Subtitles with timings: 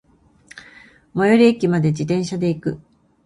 [1.13, 2.81] 最寄駅まで、自転車で行く。